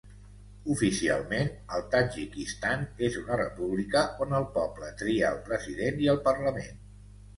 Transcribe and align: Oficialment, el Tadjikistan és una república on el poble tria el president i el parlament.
Oficialment, 0.75 1.51
el 1.75 1.83
Tadjikistan 1.95 2.87
és 3.09 3.19
una 3.25 3.37
república 3.43 4.03
on 4.27 4.35
el 4.41 4.49
poble 4.59 4.91
tria 5.03 5.31
el 5.35 5.41
president 5.51 6.03
i 6.07 6.11
el 6.15 6.23
parlament. 6.31 6.87